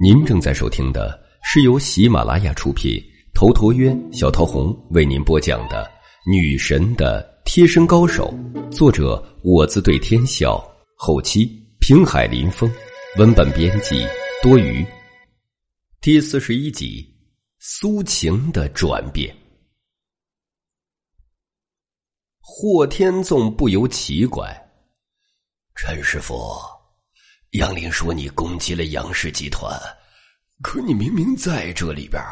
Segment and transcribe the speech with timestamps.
[0.00, 3.02] 您正在收听的是由喜马拉雅出品、
[3.34, 5.84] 头陀渊、小桃红为您播讲的
[6.30, 8.32] 《女神的贴身高手》，
[8.70, 10.64] 作者我自对天笑，
[10.94, 11.46] 后期
[11.80, 12.70] 平海林风，
[13.16, 14.06] 文本编辑
[14.42, 14.86] 多余。
[16.00, 17.04] 第四十一集，
[17.58, 19.34] 苏晴的转变。
[22.40, 24.56] 霍天纵不由奇怪
[25.74, 26.34] ：“陈师傅。”
[27.52, 29.80] 杨林说：“你攻击了杨氏集团，
[30.60, 32.22] 可你明明在这里边，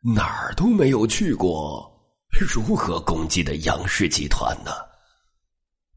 [0.00, 1.92] 哪儿都没有去过，
[2.30, 4.70] 如何攻击的杨氏集团呢？”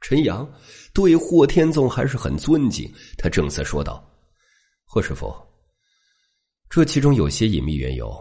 [0.01, 0.47] 陈阳
[0.93, 4.05] 对霍天纵还是很尊敬，他正色说道
[4.85, 5.33] ：“霍师傅，
[6.69, 8.13] 这其中有些隐秘缘由，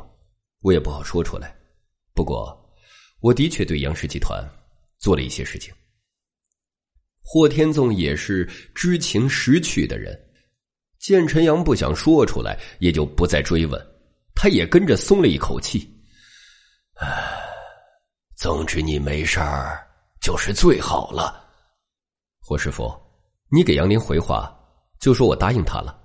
[0.61, 1.55] 我也不好说出来。
[2.15, 2.57] 不过，
[3.21, 4.43] 我的确对杨氏集团
[4.99, 5.75] 做了一些事情。”
[7.29, 10.17] 霍天纵也是知情识趣的人，
[11.01, 13.85] 见陈阳不想说出来，也就不再追问，
[14.33, 15.93] 他也跟着松了一口气。
[17.01, 17.09] 唉，
[18.37, 19.85] 总之你没事儿
[20.21, 21.45] 就是最好了。
[22.41, 22.95] 霍师傅，
[23.51, 24.57] 你给杨林回话，
[25.01, 26.01] 就说我答应他了。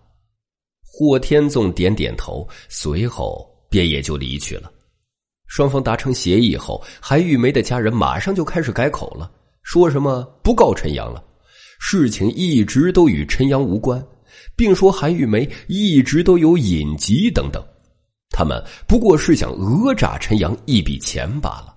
[0.82, 4.73] 霍天纵点点头，随后便也就离去了。
[5.45, 9.32] 双方达成协议后，韩玉梅的家人马上就开始改口了。
[9.72, 11.23] 说什么不告陈阳了？
[11.80, 14.05] 事情一直都与陈阳无关，
[14.53, 17.64] 并说韩玉梅一直都有隐疾等等。
[18.31, 21.73] 他们不过是想讹诈陈阳一笔钱罢了。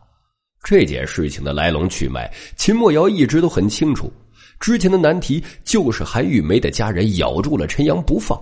[0.65, 4.13] 这件事情的来龙去脉，秦墨瑶一直都很清楚。
[4.59, 8.37] 之前的难题就是韩玉梅的家人咬住了陈阳不放。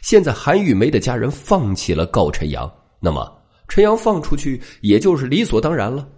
[0.00, 3.28] 现在韩玉梅的家人放弃了告陈阳，那么
[3.66, 6.08] 陈阳放出去也就是理所当然了。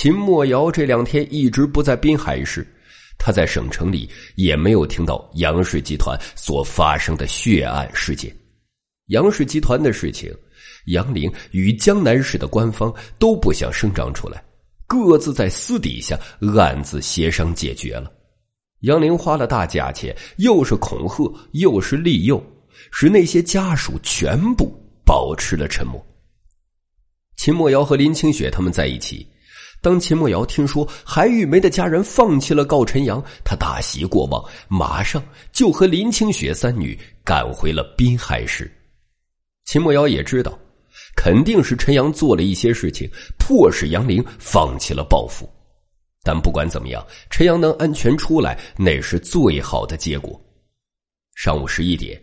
[0.00, 2.64] 秦墨瑶这两天一直不在滨海市，
[3.18, 8.32] 他在省城里也没有听到杨氏集团所发生的血案事件。
[9.06, 10.32] 杨氏集团的事情，
[10.86, 14.40] 杨凌与江南市的官方都不想声张出来，
[14.86, 16.16] 各自在私底下
[16.56, 18.08] 暗自协商解决了。
[18.82, 22.40] 杨凌花了大价钱，又是恐吓，又是利诱，
[22.92, 24.72] 使那些家属全部
[25.04, 26.00] 保持了沉默。
[27.36, 29.26] 秦墨瑶和林清雪他们在一起。
[29.80, 35.22] 当秦墨瑶听说韩玉梅的家人放弃了告陈阳，他大喜过望，马上
[35.52, 38.70] 就和林清雪三女赶回了滨海市。
[39.64, 40.58] 秦墨瑶也知道，
[41.16, 43.08] 肯定是陈阳做了一些事情，
[43.38, 45.48] 迫使杨玲放弃了报复。
[46.24, 50.38] 但不管怎么样，陈阳能安全出来，那是最好的结果。
[51.36, 52.20] 上午十一点，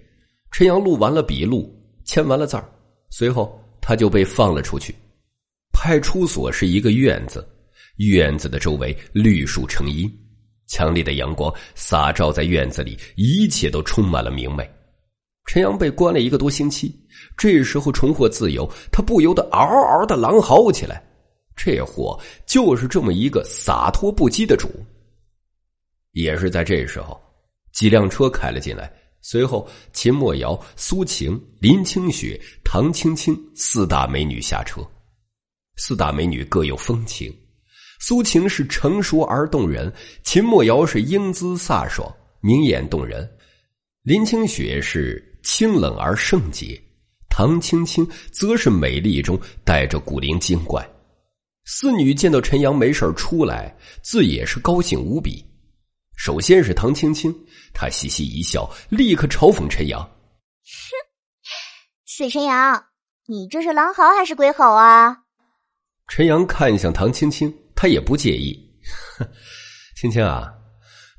[0.52, 1.74] 陈阳录完了笔录，
[2.04, 2.70] 签完了字儿，
[3.10, 4.94] 随后他就被放了出去。
[5.86, 7.48] 派出所是一个院子，
[7.98, 10.12] 院子的周围绿树成荫，
[10.66, 14.68] 强烈的阳光洒照在院子里，一切都充满了明媚。
[15.46, 16.92] 陈阳被关了一个多星期，
[17.38, 21.00] 这时候重获自由，他不由得嗷嗷的狼嚎起来。
[21.56, 24.68] 这货就是这么一个洒脱不羁的主。
[26.14, 27.16] 也是在这时候，
[27.72, 28.92] 几辆车开了进来，
[29.22, 34.82] 随后秦墨瑶、苏晴、林清雪、唐青青四大美女下车。
[35.78, 37.34] 四大美女各有风情，
[38.00, 39.94] 苏晴是成熟而动人，
[40.24, 43.30] 秦墨瑶是英姿飒爽、明艳动人，
[44.04, 46.82] 林清雪是清冷而圣洁，
[47.30, 50.88] 唐青青则是美丽中带着古灵精怪。
[51.66, 55.44] 四女见到陈阳没事出来，自也是高兴无比。
[56.16, 57.36] 首先是唐青青，
[57.74, 60.00] 她嘻嘻一笑，立刻嘲讽陈阳
[60.64, 60.96] ：“哼，
[62.06, 62.86] 死陈阳，
[63.26, 65.24] 你这是狼嚎还是鬼吼啊？”
[66.08, 68.58] 陈阳看向唐青青，他也不介意。
[69.98, 70.54] 青青啊，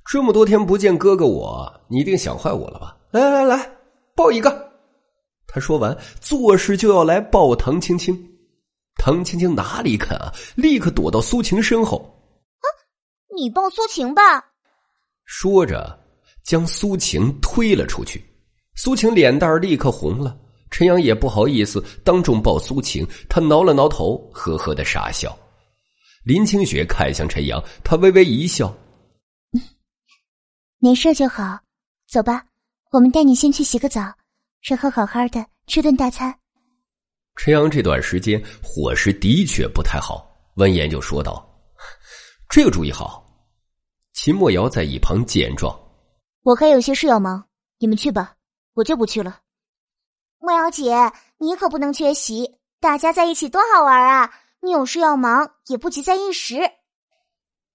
[0.05, 2.97] 这么多天不见哥哥我，你一定想坏我了吧？
[3.11, 3.71] 来来来，
[4.15, 4.73] 抱一个。
[5.47, 8.17] 他说完，做事就要来抱唐青青。
[8.97, 11.99] 唐青青哪里肯啊，立刻躲到苏晴身后。
[12.61, 12.67] 啊，
[13.37, 14.23] 你抱苏晴吧。
[15.25, 15.99] 说着，
[16.45, 18.25] 将苏晴推了出去。
[18.77, 20.39] 苏晴脸蛋立刻红了。
[20.71, 25.37] 陈阳也不好意思当众抱苏晴，他挠了挠头，呵呵的傻笑。
[26.25, 28.77] 林清雪看向陈阳，他微微一笑
[30.79, 31.61] ：“没事就好，
[32.09, 32.45] 走吧，
[32.91, 34.13] 我们带你先去洗个澡，
[34.63, 36.37] 然后好好的吃顿大餐。”
[37.37, 41.49] 陈阳这段时间伙食的确不太好，闻言就说道
[42.51, 43.25] ：“这个主意好。”
[44.15, 45.79] 秦墨瑶在一旁见状
[46.43, 47.47] ：“我还有些事要忙，
[47.79, 48.35] 你们去吧，
[48.75, 49.39] 我就不去了。”
[50.47, 50.95] 莫瑶姐，
[51.39, 52.49] 你可不能缺席，
[52.79, 54.31] 大家在一起多好玩啊！
[54.63, 56.61] 你有事要忙，也不急在一时。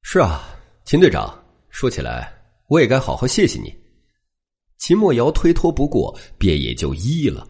[0.04, 0.40] 是啊，
[0.86, 1.38] 秦队长，
[1.70, 2.32] 说起来，
[2.70, 3.78] 我也该好好谢谢你。
[4.78, 7.46] 秦墨瑶推脱不过，便也就依了。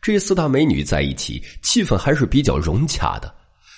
[0.00, 3.34] 这四大美女在一起，气氛还是比较融洽的。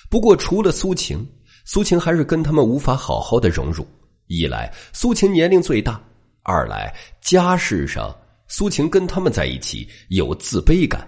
[0.07, 1.27] 不过，除了苏晴，
[1.65, 3.83] 苏晴还是跟他们无法好好的融入。
[4.27, 5.99] 一来，苏晴年龄最大；
[6.43, 8.15] 二来，家世上
[8.47, 11.07] 苏晴跟他们在一起有自卑感。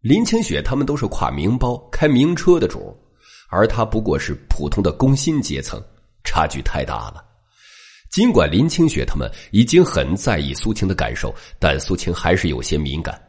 [0.00, 2.96] 林清雪他们都是挎名包、开名车的主，
[3.48, 5.82] 而他不过是普通的工薪阶层，
[6.22, 7.24] 差距太大了。
[8.10, 13.20] 尽管林清雪他们已经很在意苏晴的感受，但苏晴还是有些敏感。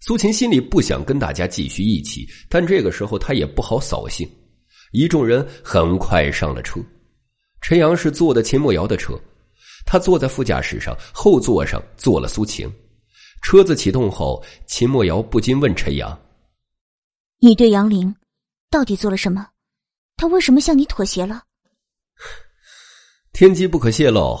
[0.00, 4.28] 苏晴心里不想跟大家继续一起，但这个时候她也不好扫兴。
[4.92, 6.80] 一众人很快上了车，
[7.60, 9.20] 陈阳是坐的秦墨瑶的车，
[9.84, 12.70] 他坐在副驾驶上，后座上坐了苏晴。
[13.42, 16.18] 车子启动后，秦墨瑶不禁问陈阳
[17.40, 18.14] ：“你对杨玲
[18.70, 19.46] 到底做了什么？
[20.16, 21.42] 他为什么向你妥协了？”
[23.32, 24.38] 天机不可泄露。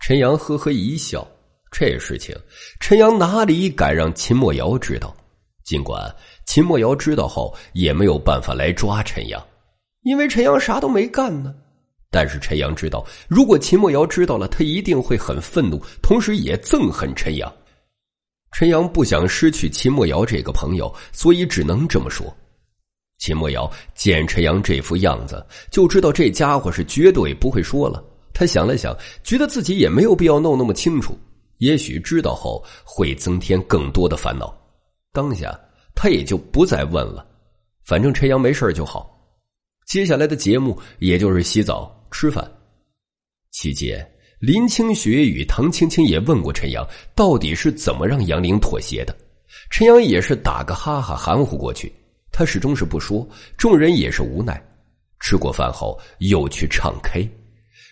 [0.00, 1.26] 陈阳呵呵一笑，
[1.70, 2.36] 这事情
[2.80, 5.14] 陈阳哪里敢让秦墨瑶知道？
[5.64, 6.14] 尽管
[6.44, 9.44] 秦墨瑶知道后也没有办法来抓陈阳，
[10.02, 11.54] 因为陈阳啥都没干呢。
[12.10, 17.52] 但是陈阳知道，如果秦墨瑶知道了，他一定会很愤怒，同时也憎恨陈阳。
[18.52, 22.34] 陈阳不想失去秦墨瑶这个朋友，所以只能这么说。
[23.18, 28.02] 秦墨瑶见陈阳这副样子，就知道这家伙是绝对不会说了。
[28.32, 31.18] 他想了想，觉得自己也没有必要弄那么清楚，
[31.58, 34.54] 也许知道后会增添更多的烦恼。
[35.12, 35.58] 当下
[35.94, 37.26] 他也就不再问了，
[37.84, 39.18] 反正陈阳没事就好。
[39.86, 42.50] 接下来的节目也就是洗澡、吃饭，
[43.50, 44.06] 期间。
[44.38, 49.16] 林清雪与唐青青也问过陈阳，到底是怎么让杨玲妥协的？
[49.70, 51.90] 陈阳也是打个哈哈含糊过去，
[52.30, 53.26] 他始终是不说。
[53.56, 54.62] 众人也是无奈。
[55.18, 57.26] 吃过饭后又去唱 K，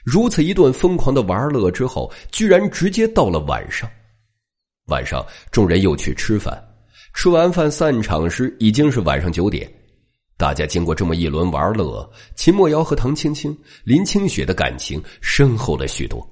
[0.05, 3.91] 如此一顿疯狂的玩乐之后，居然直接到了晚上。
[4.89, 6.63] 晚上众人又去吃饭，
[7.15, 9.67] 吃完饭散场时已经是晚上九点。
[10.37, 16.27] 大家经过这么一轮玩乐，秦墨瑶和唐青青、林清雪的感情深厚了许多。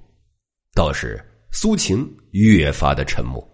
[0.74, 1.22] 倒是
[1.52, 3.46] 苏晴越发的沉默。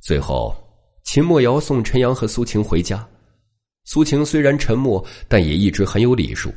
[0.00, 0.56] 最后，
[1.04, 3.06] 秦墨瑶送陈阳和苏晴回家。
[3.84, 6.52] 苏晴虽然沉默，但也一直很有礼数。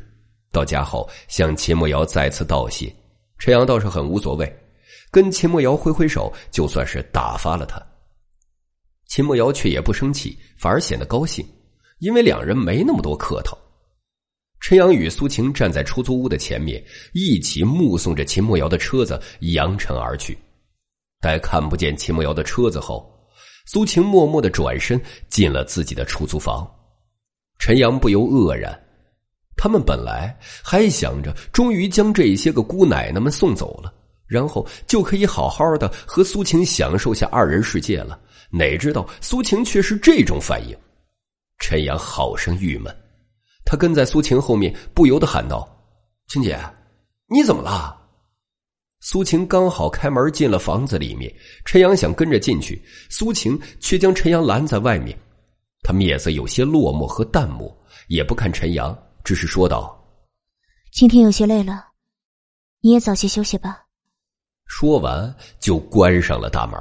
[0.51, 2.93] 到家后，向秦墨瑶再次道谢。
[3.37, 4.55] 陈阳倒是很无所谓，
[5.11, 7.81] 跟秦墨瑶挥挥手，就算是打发了他。
[9.07, 11.45] 秦墨瑶却也不生气，反而显得高兴，
[12.03, 13.57] 因为两人没那么多客套。
[14.59, 16.83] 陈阳与苏晴站在出租屋的前面，
[17.13, 20.37] 一起目送着秦墨瑶的车子扬尘而去。
[21.21, 23.09] 待看不见秦墨瑶的车子后，
[23.65, 26.69] 苏晴默默的转身进了自己的出租房。
[27.57, 28.77] 陈阳不由愕然，
[29.55, 33.93] 他们本来还想着终于将这些个姑奶奶们送走了，
[34.27, 38.19] 然后就可以好好的和苏晴享受下二人世界了，
[38.51, 40.77] 哪知道苏晴却是这种反应。
[41.63, 42.93] 陈阳好生郁闷。
[43.63, 45.65] 他跟在苏晴后面，不由得喊道
[46.27, 46.59] ：“青姐，
[47.27, 47.97] 你怎么了？”
[48.99, 51.33] 苏晴刚好开门进了房子里面，
[51.63, 55.17] 陈阳想跟着进去，苏晴却将陈阳拦在外面。
[55.83, 57.73] 他面色有些落寞和淡漠，
[58.09, 58.93] 也不看陈阳，
[59.23, 59.97] 只是说道
[60.91, 61.85] ：“今天有些累了，
[62.81, 63.85] 你也早些休息吧。”
[64.67, 66.77] 说完就关上了大门。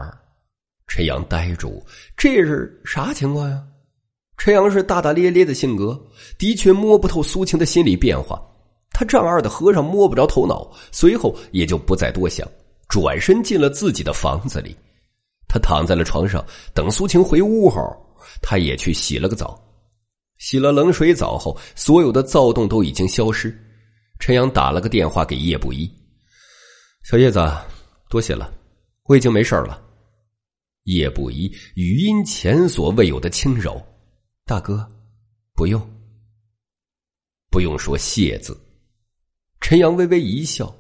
[0.89, 1.87] 陈阳呆住，
[2.17, 3.65] 这是啥情况呀？
[4.45, 5.97] 陈阳是大大咧咧的性格，
[6.37, 8.43] 的确摸不透苏晴的心理变化。
[8.91, 12.45] 他丈二的和尚摸不着头脑，随后也就不再多想，
[12.89, 14.75] 转身进了自己的房子里。
[15.47, 16.45] 他躺在了床上，
[16.75, 17.81] 等苏晴回屋后，
[18.43, 19.57] 他也去洗了个澡。
[20.39, 23.57] 洗了冷水澡后，所有的躁动都已经消失。
[24.19, 25.89] 陈阳打了个电话给叶不一
[27.09, 27.49] ：“小叶子，
[28.11, 28.53] 多谢了，
[29.05, 29.81] 我已经没事了。”
[30.83, 33.81] 叶不一语音前所未有的轻柔。
[34.45, 34.87] 大哥，
[35.55, 35.81] 不用，
[37.49, 38.61] 不用说谢字。
[39.61, 40.75] 陈阳微微一笑，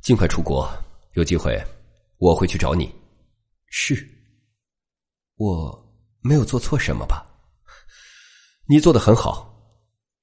[0.00, 0.70] 尽快出国，
[1.14, 1.60] 有机会
[2.18, 2.90] 我会去找你。
[3.66, 4.08] 是，
[5.34, 5.76] 我
[6.20, 7.26] 没有做错什么吧？
[8.68, 9.48] 你做的很好。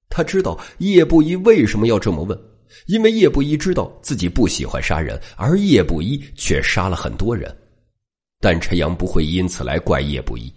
[0.10, 2.40] 他知道叶不一为什么要这么问，
[2.88, 7.56] 因为叶不一知道自己不喜欢杀人，而叶不一却杀了很多人。
[8.40, 10.52] 但陈阳不会因此来怪叶不一。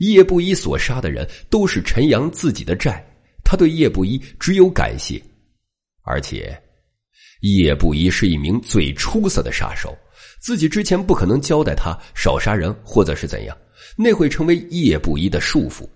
[0.00, 3.04] 叶不一所杀的人都是陈阳自己的债，
[3.44, 5.22] 他对叶不一只有感谢。
[6.02, 6.58] 而且，
[7.42, 9.96] 叶不一是一名最出色的杀手，
[10.40, 13.56] 自己之前不可能交代他少杀人或者是怎样，
[13.96, 15.86] 那会成为叶不一的束缚。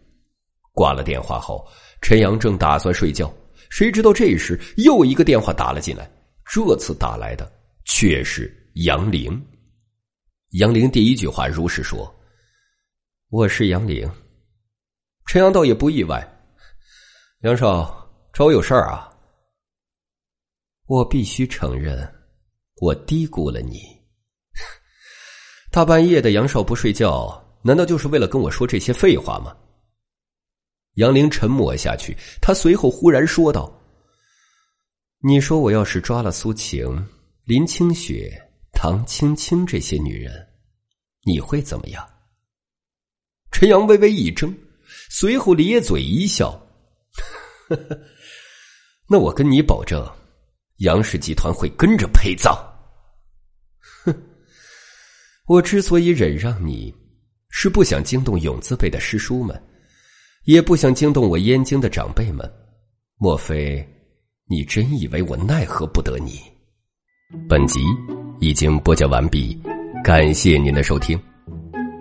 [0.73, 1.66] 挂了电话后，
[2.02, 3.32] 陈阳正打算睡觉，
[3.70, 6.11] 谁知道这时又一个电话打了进来，
[6.44, 7.50] 这次打来的
[7.87, 9.42] 却是杨玲。
[10.50, 12.14] 杨玲第一句话如实说
[13.34, 14.08] ：“我是杨玲。”
[15.26, 16.24] 陈阳倒也不意外
[17.42, 19.12] ：“杨少找我有事儿啊？”
[20.86, 22.08] 我必须承认，
[22.76, 23.80] 我低估了你。
[25.72, 29.52] 大半夜的，杨少不睡觉，难道就是为了跟我说这些废话吗？
[30.92, 33.68] 杨玲沉默下去，他随后忽然说道
[35.26, 37.04] ：“你说我要是抓了苏晴、
[37.42, 38.30] 林清雪、
[38.72, 40.32] 唐青青这些女人，
[41.24, 42.08] 你会怎么样？”
[43.54, 44.52] 陈阳微微一怔，
[45.08, 46.61] 随后咧嘴一笑：“，
[49.08, 50.04] 那我跟你保证，
[50.78, 52.52] 杨氏集团会跟着陪葬。”
[54.04, 54.12] 哼，
[55.46, 56.92] 我之所以忍让你，
[57.49, 59.56] 是不想惊动永字辈的师叔们。
[60.46, 62.52] 也不想惊动我燕京的长辈们，
[63.18, 63.88] 莫非
[64.46, 66.40] 你真以为我奈何不得你？
[67.49, 67.80] 本集
[68.40, 69.56] 已经播讲完毕，
[70.02, 71.16] 感谢您的收听。